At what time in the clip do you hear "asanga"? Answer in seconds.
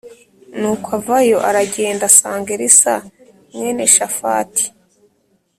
2.09-2.49